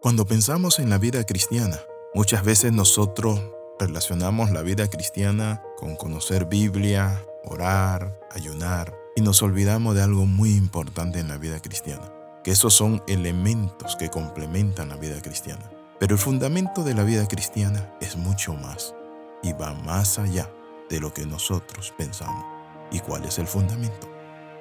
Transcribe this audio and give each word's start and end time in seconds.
Cuando 0.00 0.26
pensamos 0.26 0.78
en 0.78 0.90
la 0.90 0.98
vida 0.98 1.24
cristiana, 1.24 1.80
muchas 2.14 2.44
veces 2.44 2.72
nosotros 2.72 3.40
relacionamos 3.80 4.52
la 4.52 4.62
vida 4.62 4.88
cristiana 4.88 5.60
con 5.76 5.96
conocer 5.96 6.44
Biblia, 6.44 7.20
orar, 7.44 8.16
ayunar, 8.30 8.96
y 9.16 9.22
nos 9.22 9.42
olvidamos 9.42 9.96
de 9.96 10.02
algo 10.02 10.24
muy 10.24 10.54
importante 10.54 11.18
en 11.18 11.26
la 11.26 11.36
vida 11.36 11.60
cristiana, 11.60 12.12
que 12.44 12.52
esos 12.52 12.74
son 12.74 13.02
elementos 13.08 13.96
que 13.96 14.08
complementan 14.08 14.90
la 14.90 14.96
vida 14.96 15.20
cristiana. 15.20 15.68
Pero 15.98 16.14
el 16.14 16.20
fundamento 16.20 16.84
de 16.84 16.94
la 16.94 17.02
vida 17.02 17.26
cristiana 17.26 17.92
es 18.00 18.16
mucho 18.16 18.54
más 18.54 18.94
y 19.42 19.52
va 19.52 19.74
más 19.74 20.20
allá 20.20 20.48
de 20.88 21.00
lo 21.00 21.12
que 21.12 21.26
nosotros 21.26 21.92
pensamos. 21.98 22.44
¿Y 22.92 23.00
cuál 23.00 23.24
es 23.24 23.40
el 23.40 23.48
fundamento? 23.48 24.08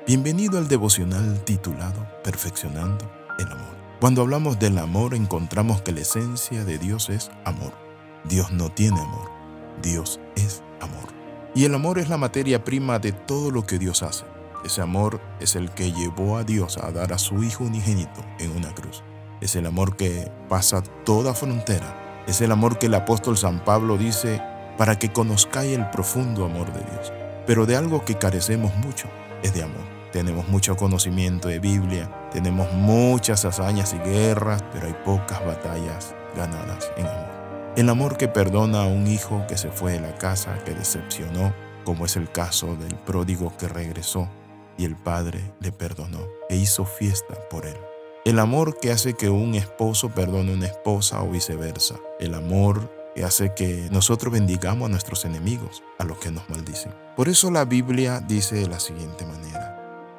Bienvenido 0.08 0.58
al 0.58 0.68
devocional 0.68 1.44
titulado 1.44 2.08
Perfeccionando 2.24 3.08
el 3.38 3.46
Amor. 3.46 3.87
Cuando 4.00 4.22
hablamos 4.22 4.60
del 4.60 4.78
amor 4.78 5.16
encontramos 5.16 5.82
que 5.82 5.92
la 5.92 6.02
esencia 6.02 6.64
de 6.64 6.78
Dios 6.78 7.10
es 7.10 7.32
amor. 7.46 7.74
Dios 8.26 8.52
no 8.52 8.70
tiene 8.70 9.02
amor, 9.02 9.32
Dios 9.82 10.20
es 10.36 10.62
amor. 10.82 11.08
Y 11.56 11.66
el 11.66 11.74
amor 11.74 11.98
es 11.98 12.08
la 12.08 12.18
materia 12.18 12.64
prima 12.64 13.00
de 13.00 13.12
todo 13.12 13.50
lo 13.50 13.66
que 13.66 13.80
Dios 13.80 14.04
hace. 14.04 14.26
Ese 14.64 14.84
amor 14.84 15.20
es 15.40 15.56
el 15.56 15.72
que 15.72 15.92
llevó 15.92 16.38
a 16.38 16.44
Dios 16.44 16.78
a 16.78 16.92
dar 16.92 17.12
a 17.12 17.18
su 17.18 17.44
Hijo 17.44 17.64
unigénito 17.64 18.24
en 18.38 18.56
una 18.56 18.72
cruz. 18.76 19.02
Es 19.42 19.56
el 19.56 19.66
amor 19.66 19.96
que 19.96 20.32
pasa 20.48 20.84
toda 21.04 21.34
frontera. 21.34 22.24
Es 22.28 22.42
el 22.42 22.52
amor 22.52 22.78
que 22.78 22.86
el 22.86 22.94
apóstol 22.94 23.36
San 23.36 23.66
Pablo 23.66 23.98
dice 23.98 24.40
para 24.78 25.00
que 25.00 25.12
conozcáis 25.12 25.76
el 25.76 25.90
profundo 25.90 26.46
amor 26.46 26.72
de 26.72 26.82
Dios. 26.82 27.12
Pero 27.48 27.66
de 27.66 27.76
algo 27.76 28.06
que 28.06 28.20
carecemos 28.20 28.76
mucho 28.76 29.08
es 29.42 29.56
de 29.56 29.64
amor. 29.64 29.97
Tenemos 30.12 30.48
mucho 30.48 30.76
conocimiento 30.76 31.48
de 31.48 31.60
Biblia, 31.60 32.10
tenemos 32.32 32.72
muchas 32.74 33.46
hazañas 33.46 33.94
y 33.94 33.98
guerras, 33.98 34.64
pero 34.72 34.88
hay 34.88 34.96
pocas 35.06 35.46
batallas 35.46 36.16
ganadas 36.36 36.92
en 36.98 37.06
amor. 37.08 37.38
El 37.76 37.90
amor 37.90 38.18
que 38.18 38.28
perdona 38.28 38.84
a 38.84 38.88
un 38.88 39.08
hijo 39.08 39.46
que 39.48 39.58
se 39.58 39.70
fue 39.70 39.94
de 39.94 40.00
la 40.00 40.16
casa, 40.16 40.58
que 40.66 40.74
decepcionó, 40.74 41.54
como 41.84 42.06
es 42.06 42.16
el 42.16 42.32
caso 42.32 42.76
del 42.76 42.96
pródigo 42.96 43.54
que 43.58 43.68
regresó 43.68 44.28
y 44.78 44.86
el 44.86 44.96
padre 44.96 45.54
le 45.60 45.72
perdonó 45.72 46.20
e 46.50 46.56
hizo 46.56 46.86
fiesta 46.86 47.36
por 47.50 47.66
él. 47.66 47.78
El 48.26 48.40
amor 48.40 48.78
que 48.80 48.92
hace 48.92 49.14
que 49.14 49.30
un 49.30 49.56
esposo 49.56 50.10
perdone 50.10 50.52
a 50.52 50.56
una 50.56 50.66
esposa 50.66 51.22
o 51.24 51.30
viceversa. 51.30 51.96
El 52.20 52.34
amor 52.34 52.92
que 53.16 53.24
hace 53.24 53.54
que 53.56 53.88
nosotros 53.90 54.34
bendigamos 54.34 54.88
a 54.88 54.92
nuestros 54.92 55.26
enemigos, 55.26 55.82
a 55.98 56.04
los 56.04 56.20
que 56.20 56.30
nos 56.30 56.48
maldicen. 56.50 56.94
Por 57.16 57.30
eso 57.30 57.50
la 57.50 57.66
Biblia 57.66 58.20
dice 58.20 58.58
de 58.58 58.68
la 58.68 58.80
siguiente 58.80 59.26
manera, 59.26 59.67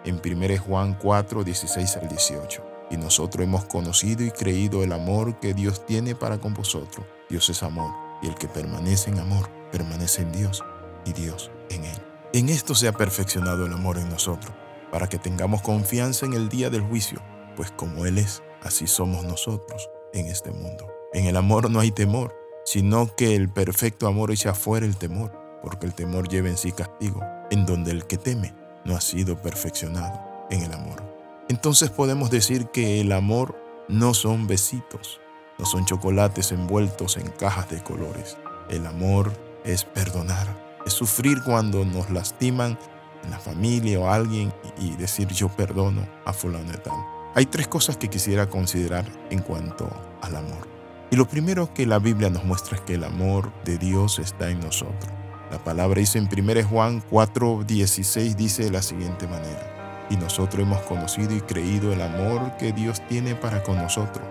en 0.05 0.21
1 0.25 0.59
Juan 0.59 0.99
4, 1.01 1.45
16 1.45 1.97
al 1.97 2.09
18, 2.09 2.65
y 2.91 2.97
nosotros 2.97 3.45
hemos 3.45 3.65
conocido 3.65 4.25
y 4.25 4.31
creído 4.31 4.83
el 4.83 4.93
amor 4.93 5.39
que 5.41 5.55
Dios 5.55 5.85
tiene 5.87 6.15
para 6.15 6.39
con 6.39 6.55
vosotros 6.55 7.07
Dios 7.29 7.51
es 7.51 7.63
amor, 7.63 7.91
y 8.23 8.29
el 8.29 8.35
que 8.37 8.49
permanece 8.49 9.11
en 9.11 9.19
amor, 9.19 9.51
permanece 9.71 10.23
en 10.23 10.33
Dios, 10.33 10.65
y 11.05 11.13
Dios 11.13 11.51
en 11.69 11.85
él. 11.85 11.97
En 12.33 12.49
esto 12.49 12.75
se 12.75 12.89
ha 12.89 12.93
perfeccionado 12.93 13.67
el 13.67 13.73
amor 13.75 13.99
en 13.99 14.09
nosotros, 14.09 14.55
para 14.91 15.09
que 15.09 15.19
tengamos 15.19 15.61
confianza 15.61 16.25
en 16.25 16.33
el 16.33 16.49
día 16.49 16.71
del 16.71 16.81
juicio, 16.81 17.21
pues 17.55 17.71
como 17.71 18.07
Él 18.07 18.17
es, 18.17 18.43
así 18.63 18.87
somos 18.87 19.25
nosotros 19.25 19.91
en 20.15 20.27
este 20.27 20.51
mundo. 20.51 20.87
En 21.13 21.27
el 21.27 21.37
amor 21.37 21.71
no 21.71 21.81
hay 21.81 21.91
temor, 21.91 22.35
sino 22.65 23.15
que 23.15 23.37
el 23.37 23.51
perfecto 23.51 24.07
amor 24.07 24.31
echa 24.31 24.55
fuera 24.55 24.87
el 24.87 24.97
temor, 24.97 25.33
porque 25.63 25.85
el 25.85 25.95
temor 25.95 26.29
lleva 26.29 26.49
en 26.49 26.57
sí 26.57 26.73
castigo, 26.73 27.21
en 27.51 27.67
donde 27.67 27.91
el 27.91 28.07
que 28.07 28.17
teme 28.17 28.55
no 28.85 28.97
ha 28.97 29.01
sido 29.01 29.41
perfeccionado 29.41 30.47
en 30.51 30.63
el 30.63 30.73
amor. 30.73 31.03
Entonces 31.49 31.91
podemos 31.91 32.31
decir 32.31 32.67
que 32.67 33.01
el 33.01 33.13
amor 33.13 33.57
no 33.89 34.15
son 34.15 34.47
besitos, 34.47 35.21
no 35.59 35.65
son 35.65 35.87
chocolates 35.87 36.53
envueltos 36.53 37.17
en 37.17 37.31
cajas 37.31 37.71
de 37.71 37.83
colores. 37.83 38.37
El 38.69 38.87
amor 38.87 39.33
es 39.65 39.85
perdonar, 39.85 40.47
es 40.85 40.93
sufrir 40.93 41.43
cuando 41.43 41.85
nos 41.85 42.11
lastiman 42.11 42.79
en 43.25 43.31
la 43.31 43.39
familia 43.39 43.99
o 43.99 44.09
alguien 44.09 44.53
y 44.79 44.95
decir 44.97 45.29
yo 45.29 45.49
perdono 45.49 46.07
a 46.25 46.33
fulano 46.33 46.71
de 46.71 46.79
tal. 46.79 46.95
Hay 47.35 47.47
tres 47.47 47.69
cosas 47.69 47.97
que 47.97 48.09
quisiera 48.09 48.49
considerar 48.49 49.05
en 49.31 49.41
cuanto 49.41 49.89
al 50.23 50.37
amor. 50.37 50.69
Y 51.11 51.17
lo 51.17 51.27
primero 51.27 51.73
que 51.73 51.87
la 51.87 51.99
Biblia 51.99 52.29
nos 52.31 52.45
muestra 52.45 52.77
es 52.77 52.83
que 52.83 52.95
el 52.95 53.05
amor 53.05 53.53
de 53.65 53.79
Dios 53.79 54.19
está 54.19 54.51
en 54.51 54.61
nosotros. 54.61 55.18
La 55.51 55.59
palabra 55.59 56.01
dice 56.01 56.19
en 56.19 56.29
1 56.29 56.65
Juan 56.69 57.03
4:16 57.11 58.35
dice 58.35 58.65
de 58.65 58.71
la 58.71 58.83
siguiente 58.83 59.27
manera, 59.27 60.07
y 60.11 60.17
nosotros 60.17 60.63
hemos 60.63 60.81
conocido 60.83 61.35
y 61.35 61.41
creído 61.41 61.93
el 61.93 62.03
amor 62.03 62.57
que 62.59 62.73
Dios 62.73 63.01
tiene 63.09 63.35
para 63.35 63.63
con 63.63 63.77
nosotros 63.77 64.25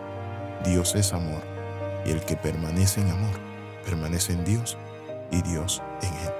Dios 0.63 0.95
es 0.95 1.13
amor, 1.13 1.41
y 2.05 2.11
el 2.11 2.21
que 2.21 2.35
permanece 2.35 3.01
en 3.01 3.09
amor, 3.09 3.39
permanece 3.85 4.33
en 4.33 4.43
Dios 4.43 4.77
y 5.31 5.41
Dios 5.41 5.81
en 6.01 6.09
él. 6.09 6.33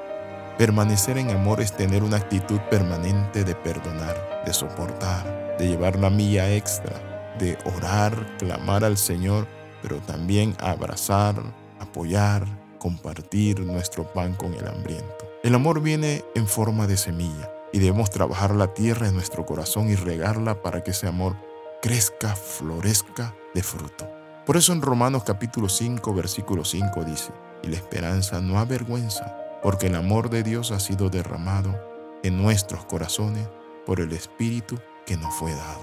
Permanecer 0.57 1.17
en 1.17 1.29
amor 1.29 1.61
es 1.61 1.71
tener 1.71 2.03
una 2.03 2.17
actitud 2.17 2.59
permanente 2.69 3.43
de 3.43 3.55
perdonar, 3.55 4.43
de 4.45 4.53
soportar, 4.53 5.55
de 5.57 5.67
llevar 5.67 5.97
la 5.97 6.09
milla 6.09 6.51
extra, 6.51 7.35
de 7.37 7.57
orar, 7.75 8.37
clamar 8.37 8.83
al 8.83 8.97
Señor, 8.97 9.47
pero 9.81 9.97
también 9.99 10.55
abrazar, 10.59 11.35
apoyar, 11.79 12.45
compartir 12.77 13.59
nuestro 13.59 14.11
pan 14.13 14.35
con 14.35 14.53
el 14.53 14.67
hambriento. 14.67 15.27
El 15.43 15.55
amor 15.55 15.81
viene 15.81 16.23
en 16.35 16.47
forma 16.47 16.87
de 16.87 16.97
semilla 16.97 17.51
y 17.71 17.79
debemos 17.79 18.09
trabajar 18.09 18.55
la 18.55 18.73
tierra 18.73 19.07
en 19.07 19.13
nuestro 19.13 19.45
corazón 19.45 19.89
y 19.89 19.95
regarla 19.95 20.61
para 20.61 20.83
que 20.83 20.91
ese 20.91 21.07
amor 21.07 21.35
crezca, 21.81 22.35
florezca 22.35 23.35
de 23.53 23.63
fruto. 23.63 24.09
Por 24.45 24.57
eso 24.57 24.73
en 24.73 24.81
Romanos 24.81 25.23
capítulo 25.25 25.69
5, 25.69 26.13
versículo 26.13 26.63
5 26.63 27.03
dice, 27.03 27.31
y 27.63 27.67
la 27.67 27.75
esperanza 27.75 28.39
no 28.41 28.59
avergüenza, 28.59 29.35
porque 29.61 29.87
el 29.87 29.95
amor 29.95 30.29
de 30.29 30.43
Dios 30.43 30.71
ha 30.71 30.79
sido 30.79 31.09
derramado 31.09 31.77
en 32.23 32.41
nuestros 32.41 32.85
corazones 32.85 33.47
por 33.85 33.99
el 33.99 34.13
Espíritu 34.13 34.79
que 35.05 35.17
nos 35.17 35.33
fue 35.35 35.51
dado. 35.51 35.81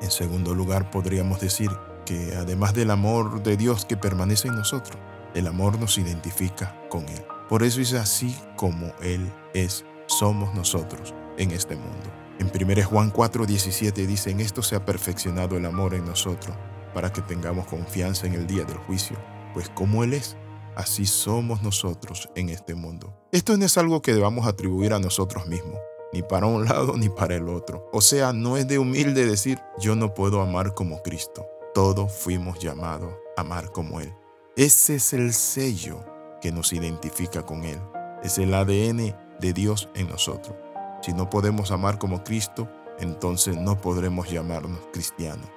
En 0.00 0.10
segundo 0.10 0.54
lugar, 0.54 0.90
podríamos 0.90 1.40
decir 1.40 1.70
que 2.04 2.34
además 2.36 2.74
del 2.74 2.90
amor 2.90 3.42
de 3.42 3.56
Dios 3.56 3.84
que 3.84 3.96
permanece 3.96 4.48
en 4.48 4.56
nosotros, 4.56 4.98
el 5.34 5.46
amor 5.46 5.78
nos 5.78 5.98
identifica 5.98 6.80
con 6.90 7.08
Él. 7.08 7.24
Por 7.48 7.62
eso 7.62 7.80
es 7.80 7.94
así 7.94 8.36
como 8.56 8.92
Él 9.00 9.32
es, 9.54 9.84
somos 10.06 10.54
nosotros 10.54 11.14
en 11.38 11.50
este 11.50 11.76
mundo. 11.76 12.10
En 12.38 12.50
1 12.54 12.84
Juan 12.84 13.12
4:17 13.12 14.06
dice, 14.06 14.30
en 14.30 14.40
esto 14.40 14.62
se 14.62 14.76
ha 14.76 14.84
perfeccionado 14.84 15.56
el 15.56 15.66
amor 15.66 15.94
en 15.94 16.04
nosotros, 16.04 16.56
para 16.94 17.12
que 17.12 17.22
tengamos 17.22 17.66
confianza 17.66 18.26
en 18.26 18.34
el 18.34 18.46
día 18.46 18.64
del 18.64 18.78
juicio, 18.78 19.16
pues 19.54 19.68
como 19.70 20.04
Él 20.04 20.14
es, 20.14 20.36
así 20.76 21.06
somos 21.06 21.62
nosotros 21.62 22.28
en 22.34 22.48
este 22.48 22.74
mundo. 22.74 23.14
Esto 23.32 23.56
no 23.56 23.64
es 23.64 23.76
algo 23.78 24.02
que 24.02 24.14
debamos 24.14 24.46
atribuir 24.46 24.92
a 24.92 25.00
nosotros 25.00 25.46
mismos, 25.46 25.78
ni 26.12 26.22
para 26.22 26.46
un 26.46 26.64
lado 26.64 26.96
ni 26.96 27.08
para 27.08 27.34
el 27.34 27.48
otro. 27.48 27.88
O 27.92 28.00
sea, 28.00 28.32
no 28.32 28.56
es 28.56 28.68
de 28.68 28.78
humilde 28.78 29.26
decir, 29.26 29.58
yo 29.78 29.96
no 29.96 30.14
puedo 30.14 30.40
amar 30.40 30.74
como 30.74 31.02
Cristo. 31.02 31.46
Todos 31.74 32.12
fuimos 32.12 32.58
llamados 32.58 33.12
a 33.36 33.40
amar 33.40 33.70
como 33.72 34.00
Él. 34.00 34.14
Ese 34.58 34.96
es 34.96 35.12
el 35.12 35.34
sello 35.34 36.04
que 36.40 36.50
nos 36.50 36.72
identifica 36.72 37.44
con 37.44 37.62
Él. 37.62 37.78
Es 38.24 38.38
el 38.38 38.52
ADN 38.52 39.14
de 39.38 39.52
Dios 39.52 39.88
en 39.94 40.08
nosotros. 40.08 40.56
Si 41.00 41.12
no 41.12 41.30
podemos 41.30 41.70
amar 41.70 42.00
como 42.00 42.24
Cristo, 42.24 42.68
entonces 42.98 43.56
no 43.56 43.80
podremos 43.80 44.28
llamarnos 44.28 44.80
cristianos, 44.92 45.48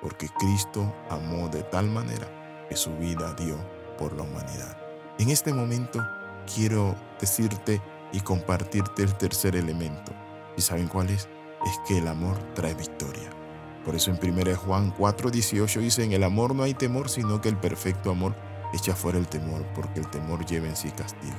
porque 0.00 0.30
Cristo 0.38 0.90
amó 1.10 1.50
de 1.50 1.64
tal 1.64 1.90
manera 1.90 2.66
que 2.70 2.76
su 2.76 2.96
vida 2.96 3.34
dio 3.34 3.58
por 3.98 4.14
la 4.14 4.22
humanidad. 4.22 4.74
En 5.18 5.28
este 5.28 5.52
momento 5.52 6.02
quiero 6.54 6.96
decirte 7.20 7.82
y 8.10 8.20
compartirte 8.20 9.02
el 9.02 9.14
tercer 9.16 9.54
elemento. 9.54 10.12
¿Y 10.56 10.62
saben 10.62 10.88
cuál 10.88 11.10
es? 11.10 11.28
Es 11.66 11.78
que 11.86 11.98
el 11.98 12.08
amor 12.08 12.38
trae 12.54 12.72
victoria. 12.72 13.25
Por 13.86 13.94
eso 13.94 14.10
en 14.10 14.18
1 14.20 14.56
Juan 14.56 14.92
4:18 14.98 15.80
dice, 15.80 16.02
en 16.02 16.12
el 16.12 16.24
amor 16.24 16.56
no 16.56 16.64
hay 16.64 16.74
temor, 16.74 17.08
sino 17.08 17.40
que 17.40 17.48
el 17.48 17.56
perfecto 17.56 18.10
amor 18.10 18.34
echa 18.74 18.96
fuera 18.96 19.16
el 19.16 19.28
temor, 19.28 19.64
porque 19.76 20.00
el 20.00 20.10
temor 20.10 20.44
lleva 20.44 20.66
en 20.66 20.74
sí 20.74 20.90
castigo. 20.90 21.38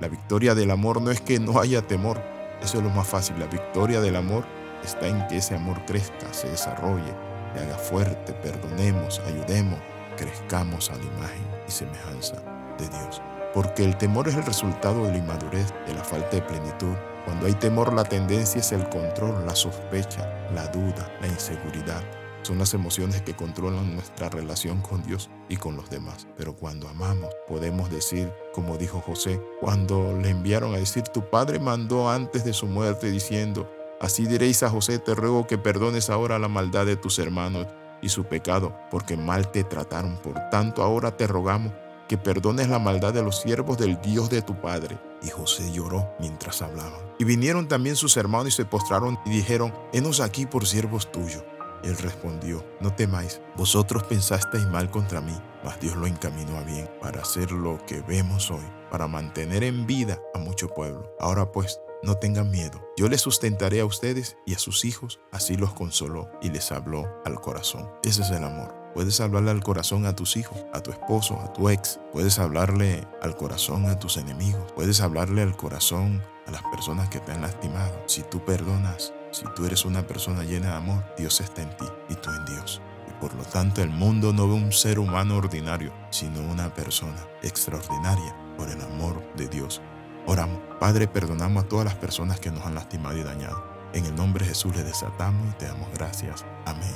La 0.00 0.06
victoria 0.06 0.54
del 0.54 0.70
amor 0.70 1.02
no 1.02 1.10
es 1.10 1.20
que 1.20 1.40
no 1.40 1.58
haya 1.58 1.82
temor, 1.82 2.22
eso 2.62 2.78
es 2.78 2.84
lo 2.84 2.90
más 2.90 3.08
fácil. 3.08 3.40
La 3.40 3.46
victoria 3.46 4.00
del 4.00 4.14
amor 4.14 4.44
está 4.84 5.08
en 5.08 5.26
que 5.26 5.38
ese 5.38 5.56
amor 5.56 5.84
crezca, 5.86 6.32
se 6.32 6.48
desarrolle, 6.48 7.12
se 7.52 7.64
haga 7.64 7.76
fuerte, 7.76 8.32
perdonemos, 8.32 9.20
ayudemos, 9.26 9.80
crezcamos 10.16 10.90
a 10.90 10.94
la 10.94 11.02
imagen 11.02 11.46
y 11.66 11.70
semejanza 11.72 12.36
de 12.78 12.88
Dios. 12.88 13.20
Porque 13.52 13.84
el 13.84 13.96
temor 13.96 14.28
es 14.28 14.36
el 14.36 14.44
resultado 14.44 15.02
de 15.04 15.10
la 15.10 15.18
inmadurez, 15.18 15.74
de 15.84 15.94
la 15.94 16.04
falta 16.04 16.36
de 16.36 16.42
plenitud. 16.42 16.94
Cuando 17.28 17.44
hay 17.44 17.52
temor, 17.52 17.92
la 17.92 18.04
tendencia 18.04 18.58
es 18.58 18.72
el 18.72 18.88
control, 18.88 19.44
la 19.44 19.54
sospecha, 19.54 20.50
la 20.54 20.66
duda, 20.68 21.14
la 21.20 21.26
inseguridad. 21.26 22.02
Son 22.40 22.58
las 22.58 22.72
emociones 22.72 23.20
que 23.20 23.36
controlan 23.36 23.94
nuestra 23.94 24.30
relación 24.30 24.80
con 24.80 25.02
Dios 25.02 25.28
y 25.50 25.58
con 25.58 25.76
los 25.76 25.90
demás. 25.90 26.26
Pero 26.38 26.56
cuando 26.56 26.88
amamos, 26.88 27.28
podemos 27.46 27.90
decir, 27.90 28.32
como 28.54 28.78
dijo 28.78 29.02
José, 29.02 29.42
cuando 29.60 30.18
le 30.18 30.30
enviaron 30.30 30.72
a 30.72 30.78
decir, 30.78 31.02
tu 31.02 31.28
padre 31.28 31.58
mandó 31.58 32.08
antes 32.08 32.46
de 32.46 32.54
su 32.54 32.66
muerte 32.66 33.10
diciendo, 33.10 33.70
así 34.00 34.24
diréis 34.24 34.62
a 34.62 34.70
José, 34.70 34.98
te 34.98 35.14
ruego 35.14 35.46
que 35.46 35.58
perdones 35.58 36.08
ahora 36.08 36.38
la 36.38 36.48
maldad 36.48 36.86
de 36.86 36.96
tus 36.96 37.18
hermanos 37.18 37.66
y 38.00 38.08
su 38.08 38.24
pecado, 38.24 38.74
porque 38.90 39.18
mal 39.18 39.52
te 39.52 39.64
trataron. 39.64 40.16
Por 40.22 40.48
tanto, 40.48 40.82
ahora 40.82 41.14
te 41.14 41.26
rogamos 41.26 41.74
que 42.08 42.18
perdones 42.18 42.68
la 42.68 42.78
maldad 42.78 43.12
de 43.12 43.22
los 43.22 43.40
siervos 43.40 43.78
del 43.78 44.00
Dios 44.00 44.30
de 44.30 44.42
tu 44.42 44.60
Padre. 44.60 44.98
Y 45.22 45.28
José 45.28 45.70
lloró 45.72 46.10
mientras 46.18 46.62
hablaban. 46.62 47.00
Y 47.18 47.24
vinieron 47.24 47.68
también 47.68 47.96
sus 47.96 48.16
hermanos 48.16 48.48
y 48.48 48.50
se 48.52 48.64
postraron 48.64 49.18
y 49.26 49.30
dijeron, 49.30 49.74
Henos 49.92 50.20
aquí 50.20 50.46
por 50.46 50.66
siervos 50.66 51.12
tuyos. 51.12 51.44
Él 51.82 51.96
respondió, 51.98 52.64
No 52.80 52.92
temáis, 52.94 53.40
vosotros 53.56 54.04
pensasteis 54.04 54.66
mal 54.66 54.90
contra 54.90 55.20
mí, 55.20 55.36
mas 55.64 55.80
Dios 55.80 55.96
lo 55.96 56.06
encaminó 56.06 56.56
a 56.56 56.62
bien 56.62 56.88
para 57.00 57.22
hacer 57.22 57.52
lo 57.52 57.84
que 57.86 58.00
vemos 58.00 58.50
hoy, 58.50 58.64
para 58.90 59.06
mantener 59.06 59.62
en 59.64 59.86
vida 59.86 60.18
a 60.34 60.38
mucho 60.38 60.68
pueblo. 60.68 61.12
Ahora 61.20 61.52
pues, 61.52 61.80
no 62.02 62.14
tengan 62.14 62.50
miedo, 62.50 62.80
yo 62.96 63.08
les 63.08 63.20
sustentaré 63.20 63.80
a 63.80 63.84
ustedes 63.84 64.36
y 64.46 64.54
a 64.54 64.58
sus 64.58 64.84
hijos, 64.84 65.20
así 65.32 65.56
los 65.56 65.72
consoló 65.74 66.30
y 66.40 66.50
les 66.50 66.70
habló 66.70 67.08
al 67.24 67.40
corazón. 67.40 67.90
Ese 68.04 68.22
es 68.22 68.30
el 68.30 68.44
amor. 68.44 68.77
Puedes 68.94 69.20
hablarle 69.20 69.50
al 69.50 69.62
corazón 69.62 70.06
a 70.06 70.16
tus 70.16 70.36
hijos, 70.36 70.64
a 70.72 70.80
tu 70.80 70.90
esposo, 70.90 71.38
a 71.40 71.52
tu 71.52 71.68
ex. 71.68 72.00
Puedes 72.12 72.38
hablarle 72.38 73.06
al 73.22 73.36
corazón 73.36 73.86
a 73.86 73.98
tus 73.98 74.16
enemigos. 74.16 74.72
Puedes 74.72 75.00
hablarle 75.00 75.42
al 75.42 75.56
corazón 75.56 76.22
a 76.46 76.50
las 76.50 76.62
personas 76.64 77.08
que 77.08 77.20
te 77.20 77.32
han 77.32 77.42
lastimado. 77.42 78.02
Si 78.06 78.22
tú 78.22 78.44
perdonas, 78.44 79.12
si 79.30 79.44
tú 79.54 79.66
eres 79.66 79.84
una 79.84 80.06
persona 80.06 80.42
llena 80.42 80.70
de 80.70 80.76
amor, 80.76 81.04
Dios 81.16 81.40
está 81.40 81.62
en 81.62 81.76
ti 81.76 81.86
y 82.08 82.14
tú 82.14 82.30
en 82.30 82.44
Dios. 82.46 82.80
Y 83.08 83.12
por 83.20 83.34
lo 83.34 83.44
tanto 83.44 83.82
el 83.82 83.90
mundo 83.90 84.32
no 84.32 84.48
ve 84.48 84.54
un 84.54 84.72
ser 84.72 84.98
humano 84.98 85.36
ordinario, 85.36 85.92
sino 86.10 86.40
una 86.40 86.72
persona 86.74 87.26
extraordinaria 87.42 88.34
por 88.56 88.68
el 88.68 88.80
amor 88.80 89.22
de 89.36 89.48
Dios. 89.48 89.80
Oramos, 90.26 90.60
Padre, 90.80 91.06
perdonamos 91.06 91.64
a 91.64 91.68
todas 91.68 91.84
las 91.84 91.94
personas 91.94 92.40
que 92.40 92.50
nos 92.50 92.64
han 92.66 92.74
lastimado 92.74 93.16
y 93.16 93.22
dañado. 93.22 93.64
En 93.92 94.04
el 94.04 94.14
nombre 94.14 94.44
de 94.44 94.50
Jesús 94.50 94.76
le 94.76 94.84
desatamos 94.84 95.48
y 95.50 95.58
te 95.58 95.66
damos 95.66 95.88
gracias. 95.94 96.44
Amén. 96.66 96.94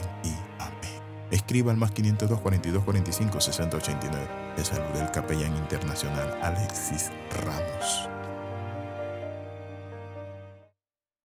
Escriba 1.33 1.73
al 1.73 1.79
más 1.79 1.93
502 1.93 2.41
42 2.41 2.85
45 2.85 3.41
60 3.41 3.77
89. 3.79 4.27
Le 4.57 4.99
del 4.99 5.11
capellán 5.11 5.57
internacional 5.57 6.39
Alexis 6.43 7.11
Ramos. 7.43 8.12